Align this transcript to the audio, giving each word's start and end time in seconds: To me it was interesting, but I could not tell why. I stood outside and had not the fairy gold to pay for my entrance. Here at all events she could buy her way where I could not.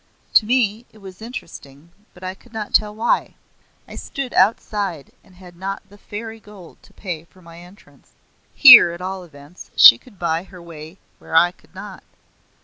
To 0.33 0.47
me 0.47 0.87
it 0.91 0.97
was 0.97 1.21
interesting, 1.21 1.91
but 2.15 2.23
I 2.23 2.33
could 2.33 2.51
not 2.53 2.73
tell 2.73 2.95
why. 2.95 3.35
I 3.87 3.95
stood 3.95 4.33
outside 4.33 5.11
and 5.23 5.35
had 5.35 5.55
not 5.55 5.87
the 5.89 5.97
fairy 5.99 6.39
gold 6.39 6.81
to 6.81 6.93
pay 6.93 7.25
for 7.25 7.39
my 7.39 7.59
entrance. 7.59 8.13
Here 8.55 8.93
at 8.93 9.01
all 9.01 9.23
events 9.23 9.69
she 9.75 9.99
could 9.99 10.17
buy 10.17 10.41
her 10.41 10.59
way 10.59 10.97
where 11.19 11.35
I 11.35 11.51
could 11.51 11.75
not. 11.75 12.03